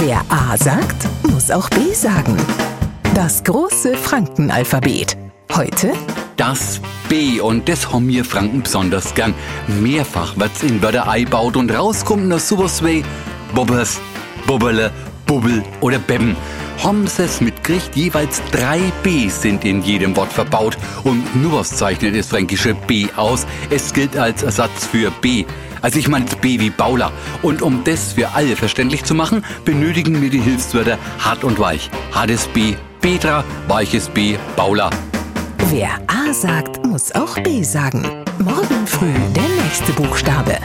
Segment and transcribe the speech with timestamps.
[0.00, 2.36] Wer A sagt, muss auch B sagen.
[3.16, 5.16] Das große Frankenalphabet.
[5.52, 5.92] Heute
[6.36, 9.34] Das B und das haben wir Franken besonders gern.
[9.66, 13.02] Mehrfach wird's in Wörter einbaut und rauskommt noch sowas wie
[13.56, 13.98] Bobbers,
[14.46, 14.92] Bubberle,
[15.26, 16.36] Bubbel oder Bebben.
[16.82, 20.78] Haben sie es mitgekriegt, jeweils drei B sind in jedem Wort verbaut.
[21.02, 23.46] Und nur was zeichnet das fränkische B aus?
[23.68, 25.44] Es gilt als Ersatz für B.
[25.82, 27.12] Also ich meine B wie Bauler.
[27.42, 31.90] Und um das für alle verständlich zu machen, benötigen wir die Hilfswörter hart und weich.
[32.12, 34.90] Hartes B, Petra, weiches B, Bauler.
[35.70, 38.02] Wer A sagt, muss auch B sagen.
[38.38, 40.58] Morgen früh der nächste Buchstabe.